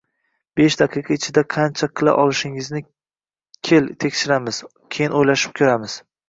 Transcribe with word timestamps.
besh 0.59 0.77
daqiqa 0.79 1.11
ichida 1.15 1.43
qancha 1.55 1.89
qila 2.01 2.15
olishingni 2.21 2.81
kel, 3.71 3.93
tekshiramiz, 4.05 4.63
keyin 4.97 5.15
o‘ylashib 5.21 5.55
ko‘ramiz 5.63 6.01